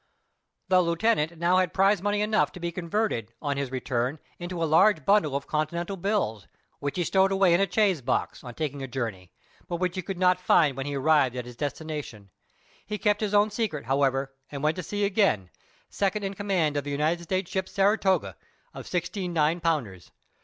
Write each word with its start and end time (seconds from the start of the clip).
The 0.67 0.81
Lieutenant 0.81 1.29
had 1.29 1.39
now 1.39 1.63
prize 1.67 2.01
money 2.01 2.21
enough 2.21 2.51
to 2.53 2.59
be 2.59 2.71
converted, 2.71 3.33
on 3.39 3.55
his 3.55 3.69
return, 3.69 4.17
into 4.39 4.63
a 4.63 4.65
large 4.65 5.05
bundle 5.05 5.35
of 5.35 5.45
continental 5.45 5.95
bills, 5.95 6.47
which 6.79 6.97
he 6.97 7.03
stowed 7.03 7.31
away 7.31 7.53
in 7.53 7.61
a 7.61 7.71
chaise 7.71 8.01
box, 8.01 8.43
on 8.43 8.55
taking 8.55 8.81
a 8.81 8.87
journey, 8.87 9.31
but 9.67 9.75
which 9.75 9.93
he 9.95 10.01
could 10.01 10.17
not 10.17 10.39
find 10.39 10.75
when 10.75 10.87
he 10.87 10.95
arrived 10.95 11.35
at 11.35 11.45
his 11.45 11.55
destination. 11.55 12.31
He 12.83 12.97
kept 12.97 13.21
his 13.21 13.35
own 13.35 13.51
secret, 13.51 13.85
however, 13.85 14.33
and 14.51 14.63
"went 14.63 14.77
to 14.77 14.81
sea 14.81 15.05
again," 15.05 15.51
second 15.87 16.23
in 16.23 16.33
command 16.33 16.77
of 16.77 16.83
the 16.83 16.89
United 16.89 17.21
States' 17.21 17.51
ship 17.51 17.69
Saratoga, 17.69 18.35
of 18.73 18.87
sixteen 18.87 19.33
nine 19.33 19.59
pounders. 19.59 20.09